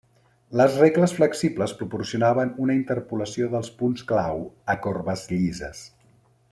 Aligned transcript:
Les 0.59 0.77
regles 0.83 1.11
flexibles 1.17 1.75
proporcionaven 1.81 2.55
una 2.65 2.77
interpolació 2.79 3.53
dels 3.55 3.69
punts 3.83 4.09
clau 4.13 4.43
a 4.75 4.81
corbes 4.87 5.27
llises. 5.35 5.89